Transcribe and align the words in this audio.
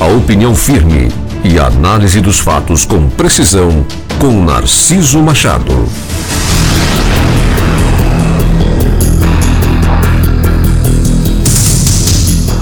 A 0.00 0.06
opinião 0.06 0.54
firme 0.54 1.08
e 1.44 1.58
a 1.58 1.66
análise 1.66 2.22
dos 2.22 2.40
fatos 2.40 2.86
com 2.86 3.10
precisão 3.10 3.86
com 4.18 4.42
Narciso 4.42 5.22
Machado. 5.22 5.72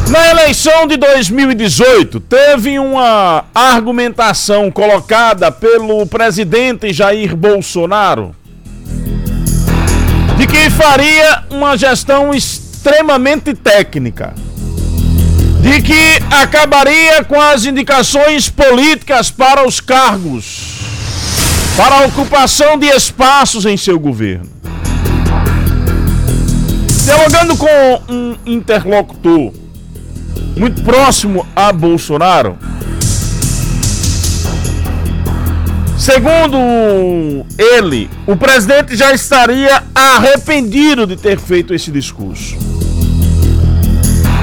Na 0.08 0.30
eleição 0.30 0.88
de 0.88 0.96
2018, 0.96 2.18
teve 2.18 2.78
uma 2.80 3.44
argumentação 3.54 4.68
colocada 4.68 5.52
pelo 5.52 6.04
presidente 6.06 6.92
Jair 6.92 7.36
Bolsonaro 7.36 8.34
de 10.36 10.46
que 10.46 10.70
faria 10.70 11.44
uma 11.50 11.76
gestão 11.76 12.32
extremamente 12.32 13.54
técnica, 13.54 14.34
de 15.60 15.82
que 15.82 16.22
acabaria 16.30 17.24
com 17.24 17.40
as 17.40 17.64
indicações 17.64 18.48
políticas 18.48 19.30
para 19.30 19.66
os 19.66 19.80
cargos, 19.80 20.80
para 21.76 21.96
a 21.96 22.06
ocupação 22.06 22.78
de 22.78 22.86
espaços 22.86 23.66
em 23.66 23.76
seu 23.76 23.98
governo. 23.98 24.50
Dialogando 27.04 27.56
com 27.56 28.02
um 28.08 28.36
interlocutor 28.46 29.52
muito 30.56 30.82
próximo 30.82 31.46
a 31.54 31.72
Bolsonaro, 31.72 32.58
Segundo 35.98 37.44
ele, 37.58 38.08
o 38.24 38.36
presidente 38.36 38.96
já 38.96 39.12
estaria 39.12 39.82
arrependido 39.92 41.06
de 41.06 41.16
ter 41.16 41.38
feito 41.38 41.74
esse 41.74 41.90
discurso. 41.90 42.56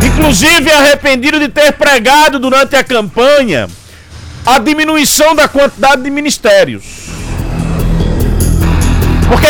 Inclusive 0.06 0.72
arrependido 0.72 1.40
de 1.40 1.50
ter 1.50 1.74
pregado 1.74 2.40
durante 2.40 2.76
a 2.76 2.84
campanha 2.84 3.68
a 4.46 4.60
diminuição 4.60 5.36
da 5.36 5.48
quantidade 5.48 6.04
de 6.04 6.10
ministérios. 6.10 6.84
Porque 9.28 9.48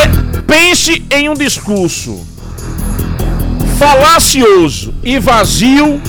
pense 0.48 1.06
em 1.12 1.28
um 1.28 1.34
discurso 1.34 2.26
falacioso 3.78 4.96
e 5.04 5.20
vazio 5.20 6.02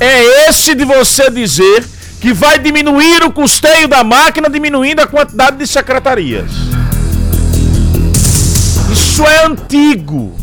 é 0.00 0.48
esse 0.48 0.74
de 0.74 0.84
você 0.84 1.30
dizer 1.30 1.84
que 2.20 2.32
vai 2.32 2.58
diminuir 2.58 3.22
o 3.22 3.32
custeio 3.32 3.86
da 3.86 4.02
máquina, 4.02 4.50
diminuindo 4.50 5.00
a 5.00 5.06
quantidade 5.06 5.58
de 5.58 5.66
secretarias. 5.66 6.50
Isso 8.90 9.22
é 9.22 9.46
antigo. 9.46 10.36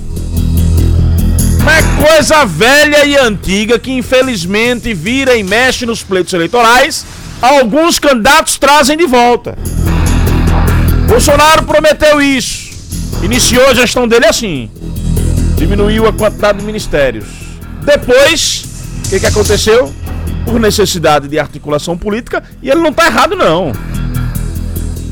É 1.66 2.08
coisa 2.08 2.46
velha 2.46 3.06
e 3.06 3.18
antiga 3.18 3.80
que 3.80 3.92
infelizmente 3.92 4.94
vira 4.94 5.36
e 5.36 5.44
mexe 5.44 5.86
nos 5.86 6.04
pleitos 6.04 6.34
eleitorais. 6.34 7.06
Alguns 7.42 8.00
candidatos 8.00 8.58
trazem 8.58 8.98
de 8.98 9.06
volta. 9.06 9.58
Bolsonaro 11.08 11.64
prometeu 11.64 12.22
isso. 12.22 12.72
Iniciou 13.22 13.68
a 13.70 13.74
gestão 13.74 14.08
dele 14.08 14.26
assim. 14.26 14.70
Diminuiu 15.58 16.08
a 16.08 16.14
quantidade 16.14 16.60
de 16.60 16.66
ministérios. 16.66 17.26
Depois, 17.84 18.66
o 19.06 19.10
que, 19.10 19.20
que 19.20 19.26
aconteceu? 19.26 19.94
por 20.44 20.60
necessidade 20.60 21.28
de 21.28 21.40
articulação 21.40 21.98
política 21.98 22.44
e 22.62 22.70
ele 22.70 22.82
não 22.82 22.90
está 22.90 23.08
errado 23.08 23.36
não. 23.36 23.72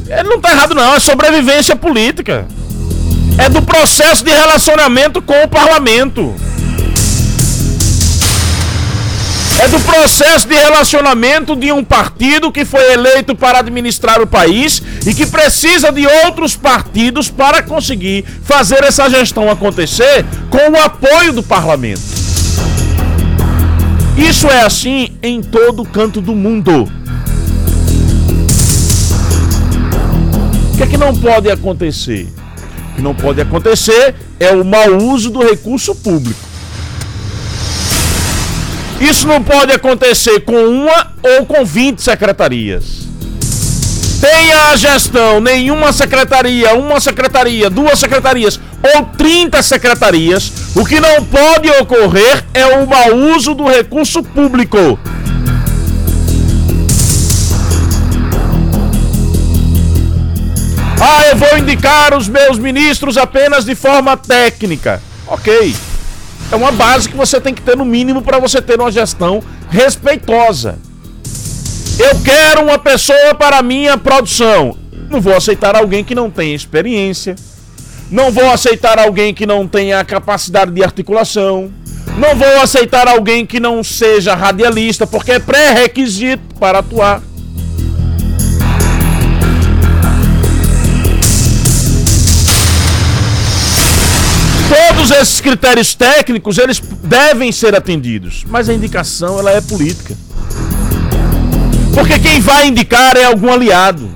Ele 0.07 0.23
não 0.23 0.37
está 0.37 0.51
errado 0.51 0.75
não, 0.75 0.93
é 0.93 0.99
sobrevivência 0.99 1.75
política. 1.75 2.45
É 3.41 3.49
do 3.49 3.59
processo 3.59 4.23
de 4.23 4.29
relacionamento 4.29 5.19
com 5.19 5.33
o 5.43 5.47
parlamento. 5.47 6.35
É 9.59 9.67
do 9.67 9.79
processo 9.79 10.47
de 10.47 10.53
relacionamento 10.53 11.55
de 11.55 11.71
um 11.71 11.83
partido 11.83 12.51
que 12.51 12.63
foi 12.63 12.93
eleito 12.93 13.35
para 13.35 13.57
administrar 13.57 14.21
o 14.21 14.27
país 14.27 14.79
e 15.07 15.15
que 15.15 15.25
precisa 15.25 15.91
de 15.91 16.05
outros 16.05 16.55
partidos 16.55 17.31
para 17.31 17.63
conseguir 17.63 18.23
fazer 18.43 18.83
essa 18.83 19.09
gestão 19.09 19.49
acontecer 19.49 20.23
com 20.51 20.77
o 20.77 20.79
apoio 20.79 21.33
do 21.33 21.41
parlamento. 21.41 22.01
Isso 24.15 24.47
é 24.51 24.61
assim 24.61 25.17
em 25.23 25.41
todo 25.41 25.83
canto 25.83 26.21
do 26.21 26.35
mundo. 26.35 26.87
O 30.73 30.77
que 30.77 30.83
é 30.83 30.85
que 30.85 30.97
não 30.97 31.15
pode 31.15 31.49
acontecer? 31.49 32.27
O 32.91 32.95
que 32.95 33.01
não 33.01 33.15
pode 33.15 33.41
acontecer 33.41 34.15
é 34.39 34.51
o 34.51 34.63
mau 34.63 34.97
uso 34.97 35.29
do 35.29 35.39
recurso 35.39 35.95
público. 35.95 36.39
Isso 38.99 39.27
não 39.27 39.41
pode 39.43 39.71
acontecer 39.71 40.41
com 40.41 40.63
uma 40.67 41.13
ou 41.23 41.45
com 41.45 41.65
20 41.65 41.99
secretarias 42.01 43.11
tenha 44.21 44.71
a 44.71 44.75
gestão 44.75 45.41
nenhuma 45.41 45.91
secretaria, 45.91 46.75
uma 46.75 46.99
secretaria, 46.99 47.71
duas 47.71 47.97
secretarias 47.97 48.59
ou 48.95 49.03
30 49.17 49.61
secretarias, 49.63 50.51
o 50.75 50.85
que 50.85 50.99
não 50.99 51.25
pode 51.25 51.67
ocorrer 51.81 52.45
é 52.53 52.65
o 52.67 52.87
mau 52.87 53.15
uso 53.35 53.55
do 53.55 53.67
recurso 53.67 54.21
público. 54.21 54.99
Ah, 61.03 61.25
eu 61.29 61.35
vou 61.35 61.57
indicar 61.57 62.15
os 62.15 62.29
meus 62.29 62.59
ministros 62.59 63.17
apenas 63.17 63.65
de 63.65 63.73
forma 63.73 64.15
técnica. 64.15 65.01
Ok. 65.25 65.75
É 66.51 66.55
uma 66.55 66.71
base 66.71 67.09
que 67.09 67.17
você 67.17 67.41
tem 67.41 67.55
que 67.55 67.61
ter 67.63 67.75
no 67.75 67.83
mínimo 67.83 68.21
para 68.21 68.37
você 68.37 68.61
ter 68.61 68.79
uma 68.79 68.91
gestão 68.91 69.41
respeitosa. 69.67 70.77
Eu 71.97 72.19
quero 72.23 72.61
uma 72.61 72.77
pessoa 72.77 73.33
para 73.33 73.63
minha 73.63 73.97
produção. 73.97 74.77
Não 75.09 75.19
vou 75.19 75.35
aceitar 75.35 75.75
alguém 75.75 76.03
que 76.03 76.13
não 76.13 76.29
tenha 76.29 76.55
experiência. 76.55 77.35
Não 78.11 78.29
vou 78.29 78.51
aceitar 78.51 78.99
alguém 78.99 79.33
que 79.33 79.47
não 79.47 79.67
tenha 79.67 80.05
capacidade 80.05 80.69
de 80.69 80.83
articulação. 80.83 81.71
Não 82.15 82.35
vou 82.35 82.61
aceitar 82.61 83.07
alguém 83.07 83.43
que 83.43 83.59
não 83.59 83.83
seja 83.83 84.35
radialista, 84.35 85.07
porque 85.07 85.31
é 85.31 85.39
pré-requisito 85.39 86.43
para 86.59 86.79
atuar. 86.79 87.23
Todos 95.01 95.17
esses 95.17 95.41
critérios 95.41 95.95
técnicos, 95.95 96.59
eles 96.59 96.79
devem 96.79 97.51
ser 97.51 97.75
atendidos, 97.75 98.45
mas 98.47 98.69
a 98.69 98.73
indicação 98.73 99.39
ela 99.39 99.49
é 99.49 99.59
política. 99.59 100.15
Porque 101.91 102.19
quem 102.19 102.39
vai 102.39 102.67
indicar 102.67 103.17
é 103.17 103.23
algum 103.23 103.51
aliado. 103.51 104.11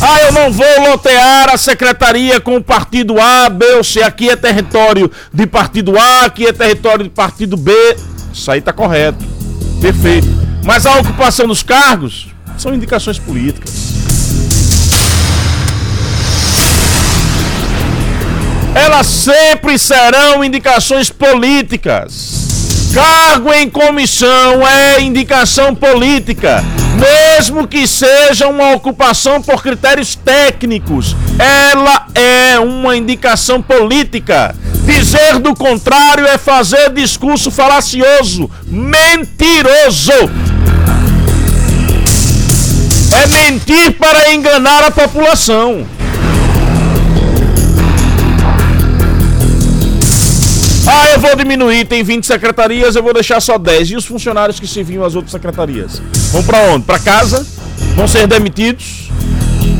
Ah, 0.00 0.22
eu 0.22 0.32
não 0.32 0.52
vou 0.52 0.88
lotear 0.88 1.52
a 1.52 1.56
secretaria 1.56 2.40
com 2.40 2.54
o 2.54 2.62
partido 2.62 3.20
A, 3.20 3.48
B 3.48 3.66
ou 3.72 3.82
C. 3.82 4.04
Aqui 4.04 4.30
é 4.30 4.36
território 4.36 5.10
de 5.34 5.44
partido 5.44 5.98
A, 5.98 6.26
aqui 6.26 6.46
é 6.46 6.52
território 6.52 7.02
de 7.02 7.10
partido 7.10 7.56
B. 7.56 7.72
Isso 8.32 8.48
aí 8.48 8.60
tá 8.60 8.72
correto. 8.72 9.24
Perfeito. 9.80 10.28
Mas 10.62 10.86
a 10.86 11.00
ocupação 11.00 11.48
dos 11.48 11.64
cargos 11.64 12.28
são 12.56 12.72
indicações 12.72 13.18
políticas. 13.18 13.81
Elas 18.74 19.06
sempre 19.06 19.78
serão 19.78 20.42
indicações 20.42 21.10
políticas. 21.10 22.90
Cargo 22.94 23.52
em 23.52 23.70
comissão 23.70 24.66
é 24.66 25.00
indicação 25.00 25.74
política, 25.74 26.62
mesmo 26.98 27.66
que 27.66 27.86
seja 27.86 28.48
uma 28.48 28.72
ocupação 28.72 29.40
por 29.40 29.62
critérios 29.62 30.14
técnicos. 30.14 31.16
Ela 31.38 32.06
é 32.14 32.58
uma 32.58 32.96
indicação 32.96 33.62
política. 33.62 34.54
Dizer 34.84 35.38
do 35.38 35.54
contrário 35.54 36.26
é 36.26 36.36
fazer 36.36 36.90
discurso 36.90 37.50
falacioso, 37.50 38.50
mentiroso. 38.66 40.12
É 43.22 43.26
mentir 43.26 43.92
para 43.92 44.32
enganar 44.32 44.84
a 44.84 44.90
população. 44.90 45.86
Vou 51.22 51.36
diminuir, 51.36 51.84
tem 51.84 52.02
20 52.02 52.26
secretarias, 52.26 52.96
eu 52.96 53.02
vou 53.02 53.14
deixar 53.14 53.40
só 53.40 53.56
10. 53.56 53.92
E 53.92 53.96
os 53.96 54.04
funcionários 54.04 54.58
que 54.58 54.66
serviam 54.66 55.04
às 55.04 55.14
outras 55.14 55.30
secretarias? 55.30 56.02
Vão 56.32 56.42
para 56.42 56.58
onde? 56.72 56.84
Para 56.84 56.98
casa? 56.98 57.46
Vão 57.94 58.08
ser 58.08 58.26
demitidos? 58.26 59.08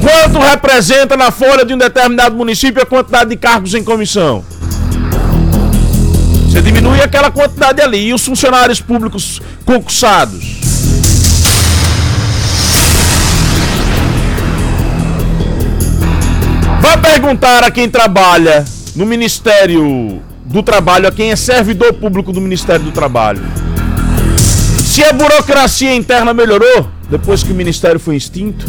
Quanto 0.01 0.39
representa 0.39 1.17
na 1.17 1.33
folha 1.33 1.65
de 1.65 1.75
um 1.75 1.79
determinado 1.79 2.37
município 2.37 2.81
a 2.81 2.87
quantidade 2.87 3.31
de 3.31 3.37
cargos 3.37 3.75
em 3.75 3.83
comissão? 3.83 4.45
Você 6.49 6.63
diminui 6.63 7.01
aquela 7.01 7.31
quantidade 7.31 7.83
ali. 7.83 8.09
E 8.09 8.15
os 8.15 8.25
funcionários 8.25 8.81
públicos 8.81 9.43
concursados? 9.65 10.61
Vai 16.81 17.01
perguntar 17.01 17.65
a 17.65 17.71
quem 17.71 17.89
trabalha 17.89 18.65
no 18.95 19.05
Ministério 19.07 20.23
do 20.53 20.63
Trabalho, 20.63 21.09
a 21.09 21.13
quem 21.13 21.33
é 21.33 21.37
servidor 21.37 21.95
público 21.95 22.31
do 22.31 22.41
Ministério 22.41 22.85
do 22.85 22.93
Trabalho. 22.93 23.41
Se 24.85 25.03
a 25.03 25.13
burocracia 25.13 25.95
interna 25.95 26.35
melhorou 26.35 26.87
depois 27.09 27.43
que 27.43 27.51
o 27.51 27.55
ministério 27.55 27.99
foi 27.99 28.17
extinto. 28.17 28.67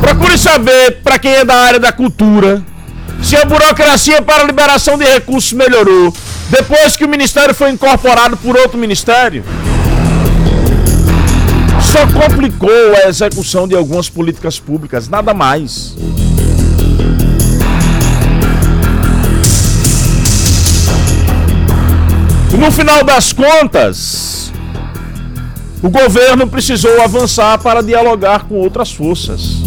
Procure 0.00 0.38
saber, 0.38 1.00
para 1.02 1.18
quem 1.18 1.32
é 1.32 1.44
da 1.44 1.56
área 1.56 1.80
da 1.80 1.90
cultura, 1.90 2.62
se 3.20 3.36
a 3.36 3.44
burocracia 3.44 4.22
para 4.22 4.44
a 4.44 4.46
liberação 4.46 4.96
de 4.96 5.04
recursos 5.04 5.52
melhorou 5.52 6.14
depois 6.48 6.96
que 6.96 7.04
o 7.04 7.08
ministério 7.08 7.54
foi 7.54 7.70
incorporado 7.70 8.36
por 8.36 8.56
outro 8.56 8.78
ministério. 8.78 9.44
Só 11.82 12.06
complicou 12.06 12.70
a 13.04 13.08
execução 13.08 13.66
de 13.66 13.74
algumas 13.74 14.08
políticas 14.08 14.60
públicas, 14.60 15.08
nada 15.08 15.34
mais. 15.34 15.96
No 22.58 22.72
final 22.72 23.04
das 23.04 23.32
contas, 23.32 24.52
o 25.80 25.88
governo 25.88 26.46
precisou 26.48 27.00
avançar 27.02 27.58
para 27.58 27.82
dialogar 27.82 28.44
com 28.44 28.56
outras 28.56 28.92
forças. 28.92 29.62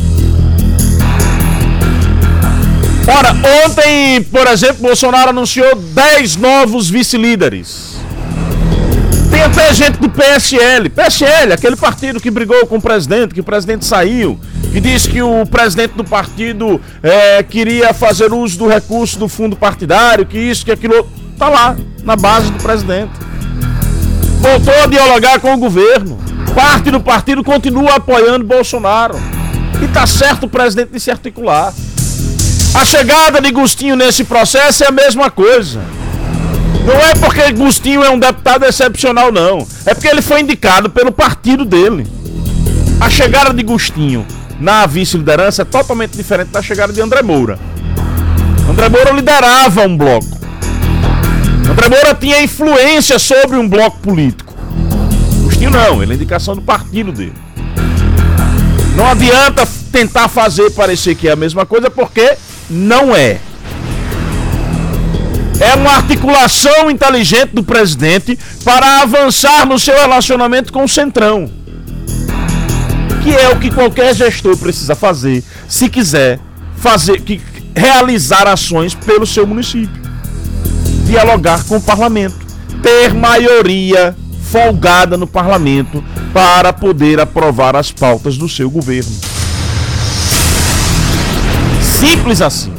Ora, 3.07 3.33
ontem, 3.65 4.21
por 4.23 4.45
exemplo, 4.47 4.83
Bolsonaro 4.83 5.29
anunciou 5.29 5.75
10 5.75 6.35
novos 6.35 6.89
vice-líderes. 6.89 7.95
Tem 9.31 9.41
até 9.41 9.73
gente 9.73 9.97
do 9.97 10.09
PSL. 10.09 10.89
PSL, 10.89 11.53
aquele 11.53 11.75
partido 11.75 12.19
que 12.19 12.29
brigou 12.29 12.67
com 12.67 12.75
o 12.75 12.81
presidente, 12.81 13.33
que 13.33 13.41
o 13.41 13.43
presidente 13.43 13.85
saiu, 13.85 14.39
que 14.71 14.79
disse 14.79 15.09
que 15.09 15.21
o 15.21 15.45
presidente 15.45 15.95
do 15.95 16.03
partido 16.03 16.79
é, 17.03 17.43
queria 17.43 17.93
fazer 17.93 18.31
uso 18.31 18.57
do 18.57 18.67
recurso 18.67 19.19
do 19.19 19.27
fundo 19.27 19.55
partidário, 19.55 20.25
que 20.25 20.39
isso, 20.39 20.63
que 20.63 20.71
aquilo 20.71 21.07
está 21.33 21.49
lá, 21.49 21.75
na 22.03 22.15
base 22.15 22.49
do 22.51 22.63
presidente. 22.63 23.11
Voltou 24.39 24.73
a 24.73 24.87
dialogar 24.87 25.39
com 25.39 25.53
o 25.53 25.57
governo. 25.57 26.17
Parte 26.55 26.89
do 26.89 27.01
partido 27.01 27.43
continua 27.43 27.95
apoiando 27.95 28.45
Bolsonaro. 28.45 29.19
E 29.83 29.87
tá 29.87 30.07
certo 30.07 30.45
o 30.45 30.49
presidente 30.49 30.91
de 30.91 30.99
se 30.99 31.11
articular. 31.11 31.73
A 32.73 32.85
chegada 32.85 33.41
de 33.41 33.51
Gustinho 33.51 33.97
nesse 33.97 34.23
processo 34.23 34.85
é 34.85 34.87
a 34.87 34.91
mesma 34.91 35.29
coisa. 35.29 35.81
Não 36.85 36.95
é 36.95 37.13
porque 37.15 37.51
Gustinho 37.51 38.03
é 38.03 38.09
um 38.09 38.17
deputado 38.17 38.63
excepcional, 38.63 39.31
não. 39.31 39.67
É 39.85 39.93
porque 39.93 40.07
ele 40.07 40.21
foi 40.21 40.39
indicado 40.39 40.89
pelo 40.89 41.11
partido 41.11 41.65
dele. 41.65 42.07
A 42.99 43.09
chegada 43.09 43.53
de 43.53 43.63
Gustinho 43.63 44.25
na 44.61 44.85
vice-liderança 44.85 45.63
é 45.63 45.65
totalmente 45.65 46.15
diferente 46.15 46.49
da 46.49 46.61
chegada 46.61 46.93
de 46.93 47.01
André 47.01 47.23
Moura. 47.23 47.57
André 48.69 48.89
Moura 48.89 49.11
liderava 49.11 49.81
um 49.81 49.97
bloco. 49.97 50.39
André 51.67 51.89
Moura 51.89 52.13
tinha 52.13 52.43
influência 52.43 53.17
sobre 53.17 53.57
um 53.57 53.67
bloco 53.67 53.97
político. 53.97 54.53
Agostinho 55.39 55.71
não, 55.71 56.03
ele 56.03 56.11
é 56.11 56.15
indicação 56.15 56.53
do 56.53 56.61
partido 56.61 57.11
dele. 57.11 57.33
Não 58.95 59.07
adianta 59.07 59.67
tentar 59.91 60.27
fazer 60.27 60.69
parecer 60.71 61.15
que 61.15 61.27
é 61.27 61.31
a 61.31 61.35
mesma 61.35 61.65
coisa, 61.65 61.89
porque 61.89 62.37
não 62.69 63.15
é. 63.15 63.39
É 65.59 65.73
uma 65.75 65.95
articulação 65.95 66.91
inteligente 66.91 67.49
do 67.49 67.63
presidente 67.63 68.37
para 68.63 69.01
avançar 69.01 69.65
no 69.65 69.79
seu 69.79 69.95
relacionamento 69.95 70.71
com 70.71 70.83
o 70.83 70.87
Centrão. 70.87 71.60
Que 73.23 73.35
é 73.35 73.49
o 73.49 73.59
que 73.59 73.69
qualquer 73.69 74.15
gestor 74.15 74.57
precisa 74.57 74.95
fazer, 74.95 75.43
se 75.67 75.87
quiser 75.87 76.39
fazer, 76.77 77.21
que, 77.21 77.39
realizar 77.75 78.47
ações 78.47 78.93
pelo 78.93 79.25
seu 79.25 79.45
município 79.45 80.01
dialogar 81.11 81.65
com 81.65 81.75
o 81.75 81.81
parlamento, 81.81 82.37
ter 82.81 83.13
maioria 83.13 84.15
folgada 84.49 85.17
no 85.17 85.27
parlamento 85.27 86.01
para 86.33 86.71
poder 86.71 87.19
aprovar 87.19 87.75
as 87.75 87.91
pautas 87.91 88.37
do 88.37 88.47
seu 88.47 88.69
governo. 88.69 89.11
Simples 91.81 92.41
assim. 92.41 92.73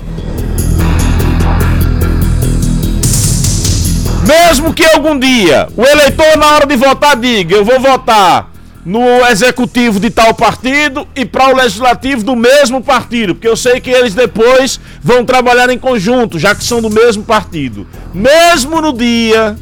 Mesmo 4.27 4.73
que 4.73 4.85
algum 4.85 5.19
dia 5.19 5.69
o 5.77 5.85
eleitor, 5.85 6.39
na 6.39 6.55
hora 6.55 6.67
de 6.67 6.77
votar, 6.77 7.17
diga: 7.17 7.55
Eu 7.55 7.65
vou 7.65 7.79
votar 7.79 8.51
no 8.85 9.25
executivo 9.27 10.01
de 10.01 10.11
tal 10.11 10.35
partido 10.35 11.07
e 11.15 11.25
para 11.25 11.53
o 11.53 11.57
legislativo 11.57 12.25
do 12.25 12.35
mesmo 12.35 12.83
partido, 12.83 13.35
porque 13.35 13.47
eu 13.47 13.57
sei 13.57 13.81
que 13.81 13.91
eles 13.91 14.15
depois 14.15 14.81
vão 15.03 15.25
trabalhar 15.25 15.71
em 15.71 15.79
conjunto, 15.79 16.39
já 16.39 16.55
que 16.55 16.65
são 16.65 16.83
do 16.83 16.91
mesmo 16.91 17.23
partido. 17.23 17.87
Mesmo 18.13 18.81
no 18.81 18.93
dia 18.93 19.57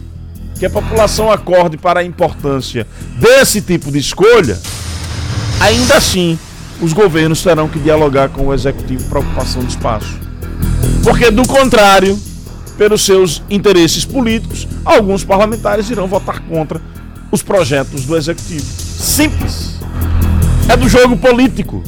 que 0.59 0.67
a 0.67 0.71
população 0.71 1.31
acorde 1.31 1.77
para 1.77 2.01
a 2.01 2.05
importância 2.05 2.87
desse 3.19 3.61
tipo 3.61 3.91
de 3.91 3.99
escolha, 3.99 4.59
ainda 5.61 5.97
assim 5.97 6.39
os 6.81 6.93
governos 6.95 7.43
terão 7.43 7.69
que 7.69 7.79
dialogar 7.79 8.31
com 8.31 8.47
o 8.47 8.55
executivo 8.55 9.05
para 9.09 9.21
ocupação 9.21 9.63
de 9.63 9.69
espaço. 9.69 10.19
Porque 11.05 11.31
do 11.31 11.47
contrário, 11.47 12.19
pelos 12.79 13.05
seus 13.05 13.43
interesses 13.51 14.05
políticos, 14.05 14.67
alguns 14.83 15.23
parlamentares 15.23 15.91
irão 15.91 16.07
votar 16.07 16.41
contra 16.41 16.81
os 17.31 17.43
projetos 17.43 18.07
do 18.07 18.17
executivo. 18.17 18.80
Simples. 19.01 19.77
É 20.69 20.77
do 20.77 20.87
jogo 20.87 21.17
político. 21.17 21.83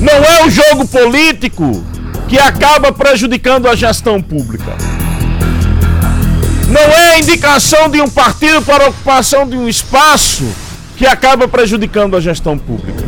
Não 0.00 0.14
é 0.14 0.46
o 0.46 0.50
jogo 0.50 0.88
político 0.88 1.84
que 2.26 2.38
acaba 2.38 2.90
prejudicando 2.90 3.68
a 3.68 3.76
gestão 3.76 4.22
pública. 4.22 4.74
Não 6.66 6.80
é 6.80 7.14
a 7.14 7.18
indicação 7.18 7.90
de 7.90 8.00
um 8.00 8.08
partido 8.08 8.62
para 8.62 8.86
a 8.86 8.88
ocupação 8.88 9.46
de 9.46 9.54
um 9.54 9.68
espaço 9.68 10.44
que 10.96 11.06
acaba 11.06 11.46
prejudicando 11.46 12.16
a 12.16 12.20
gestão 12.20 12.56
pública. 12.56 13.04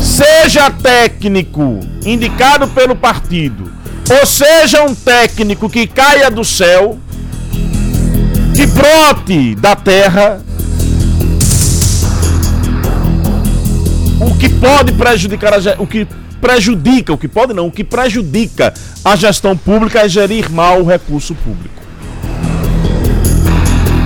Seja 0.00 0.70
técnico 0.70 1.80
indicado 2.04 2.68
pelo 2.68 2.94
partido 2.94 3.69
ou 4.10 4.26
seja 4.26 4.82
um 4.82 4.92
técnico 4.92 5.70
que 5.70 5.86
caia 5.86 6.28
do 6.28 6.44
céu, 6.44 6.98
que 8.56 8.66
brote 8.66 9.54
da 9.54 9.76
terra, 9.76 10.42
o 14.20 14.36
que 14.36 14.48
pode 14.48 14.92
prejudicar 14.94 15.54
a, 15.54 15.80
o 15.80 15.86
que 15.86 16.08
prejudica, 16.40 17.12
o 17.12 17.18
que 17.18 17.28
pode 17.28 17.54
não, 17.54 17.68
o 17.68 17.70
que 17.70 17.84
prejudica 17.84 18.74
a 19.04 19.14
gestão 19.14 19.56
pública 19.56 20.00
é 20.00 20.08
gerir 20.08 20.50
mal 20.50 20.80
o 20.80 20.84
recurso 20.84 21.32
público. 21.36 21.80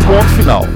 Ponto 0.06 0.28
final. 0.36 0.68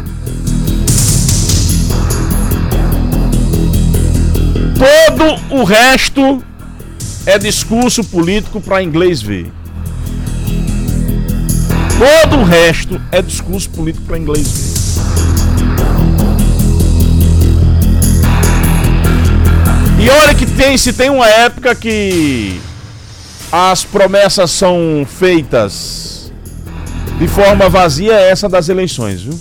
Todo 4.78 5.60
o 5.60 5.64
resto 5.64 6.42
é 7.28 7.38
discurso 7.38 8.02
político 8.02 8.58
para 8.58 8.82
inglês 8.82 9.20
ver. 9.20 9.52
Todo 11.98 12.38
o 12.38 12.44
resto 12.44 12.98
é 13.12 13.20
discurso 13.20 13.68
político 13.68 14.06
para 14.06 14.16
inglês 14.16 14.48
ver. 14.48 14.78
E 20.02 20.08
olha 20.08 20.34
que 20.34 20.46
tem, 20.46 20.78
se 20.78 20.90
tem 20.94 21.10
uma 21.10 21.28
época 21.28 21.74
que 21.74 22.58
as 23.52 23.84
promessas 23.84 24.50
são 24.50 25.06
feitas 25.06 26.32
de 27.18 27.28
forma 27.28 27.68
vazia, 27.68 28.14
é 28.14 28.30
essa 28.30 28.48
das 28.48 28.70
eleições, 28.70 29.20
viu? 29.20 29.38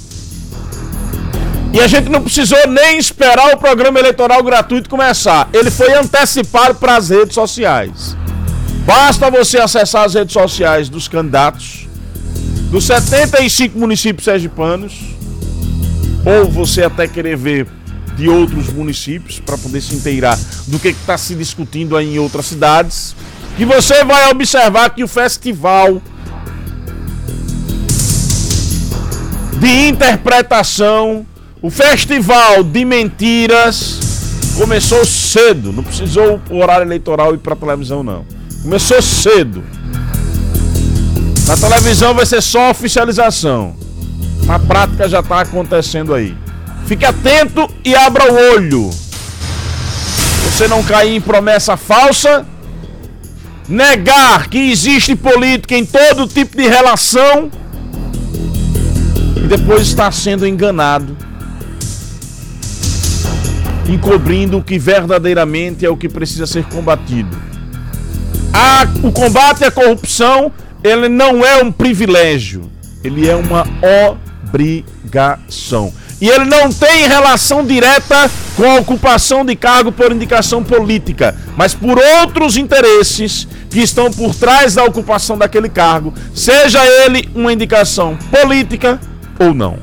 E 1.73 1.79
a 1.79 1.87
gente 1.87 2.09
não 2.09 2.21
precisou 2.21 2.67
nem 2.67 2.97
esperar 2.97 3.53
o 3.53 3.57
programa 3.57 3.99
eleitoral 3.99 4.41
gratuito 4.43 4.89
começar. 4.89 5.49
Ele 5.53 5.69
foi 5.69 5.93
antecipado 5.93 6.75
para 6.75 6.95
as 6.95 7.09
redes 7.09 7.35
sociais. 7.35 8.15
Basta 8.85 9.29
você 9.29 9.57
acessar 9.57 10.05
as 10.05 10.13
redes 10.13 10.33
sociais 10.33 10.89
dos 10.89 11.07
candidatos 11.07 11.87
dos 12.69 12.85
75 12.85 13.77
municípios 13.77 14.25
sergipanos, 14.25 14.93
ou 16.25 16.49
você 16.49 16.83
até 16.83 17.07
querer 17.07 17.37
ver 17.37 17.67
de 18.15 18.27
outros 18.27 18.67
municípios 18.69 19.39
para 19.39 19.57
poder 19.57 19.79
se 19.81 19.95
inteirar 19.95 20.37
do 20.67 20.79
que 20.79 20.89
está 20.89 21.17
se 21.17 21.35
discutindo 21.35 21.95
aí 21.95 22.15
em 22.15 22.19
outras 22.19 22.47
cidades, 22.47 23.15
que 23.55 23.65
você 23.65 24.03
vai 24.03 24.29
observar 24.29 24.89
que 24.89 25.03
o 25.03 25.07
festival 25.07 26.01
de 29.59 29.87
interpretação 29.87 31.25
o 31.61 31.69
festival 31.69 32.63
de 32.63 32.85
mentiras 32.85 33.99
começou 34.57 35.05
cedo, 35.05 35.71
não 35.71 35.83
precisou 35.83 36.39
o 36.49 36.57
horário 36.57 36.85
eleitoral 36.85 37.33
ir 37.33 37.37
para 37.37 37.55
televisão 37.55 38.03
não. 38.03 38.25
Começou 38.61 39.01
cedo. 39.01 39.63
Na 41.47 41.55
televisão 41.55 42.13
vai 42.13 42.25
ser 42.25 42.41
só 42.41 42.71
oficialização. 42.71 43.75
Na 44.45 44.59
prática 44.59 45.07
já 45.07 45.19
está 45.19 45.41
acontecendo 45.41 46.13
aí. 46.13 46.35
Fique 46.85 47.05
atento 47.05 47.69
e 47.83 47.95
abra 47.95 48.31
o 48.31 48.35
olho. 48.53 48.89
Você 50.45 50.67
não 50.67 50.83
cair 50.83 51.15
em 51.15 51.21
promessa 51.21 51.77
falsa 51.77 52.45
negar 53.67 54.47
que 54.47 54.71
existe 54.71 55.15
política 55.15 55.75
em 55.75 55.85
todo 55.85 56.27
tipo 56.27 56.55
de 56.55 56.67
relação 56.67 57.51
e 59.35 59.47
depois 59.47 59.81
estar 59.87 60.11
sendo 60.11 60.47
enganado, 60.47 61.17
encobrindo 63.87 64.57
o 64.57 64.63
que 64.63 64.77
verdadeiramente 64.77 65.85
é 65.85 65.89
o 65.89 65.97
que 65.97 66.09
precisa 66.09 66.45
ser 66.45 66.65
combatido. 66.65 67.37
A, 68.53 68.87
o 69.03 69.11
combate 69.11 69.63
à 69.63 69.71
corrupção, 69.71 70.51
ele 70.83 71.07
não 71.07 71.45
é 71.45 71.61
um 71.61 71.71
privilégio, 71.71 72.69
ele 73.03 73.29
é 73.29 73.35
uma 73.35 73.65
obrigação. 74.51 75.93
E 76.19 76.27
ele 76.27 76.45
não 76.45 76.71
tem 76.71 77.07
relação 77.07 77.63
direta 77.63 78.29
com 78.55 78.63
a 78.63 78.79
ocupação 78.79 79.45
de 79.45 79.55
cargo 79.55 79.91
por 79.91 80.11
indicação 80.11 80.63
política, 80.63 81.35
mas 81.55 81.75
por 81.75 81.99
outros 82.21 82.57
interesses 82.57 83.47
que 83.69 83.79
estão 83.79 84.11
por 84.11 84.33
trás 84.33 84.73
da 84.73 84.83
ocupação 84.83 85.37
daquele 85.37 85.69
cargo, 85.69 86.11
seja 86.33 86.83
ele 86.83 87.29
uma 87.35 87.53
indicação 87.53 88.17
política 88.31 88.99
ou 89.39 89.53
não. 89.53 89.77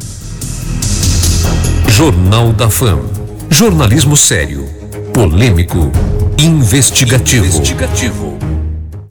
Jornal 1.89 2.53
da 2.53 2.69
Fama. 2.69 3.14
Jornalismo 3.51 4.17
sério, 4.17 4.69
polêmico, 5.13 5.91
investigativo. 6.39 7.47
investigativo. 7.47 8.44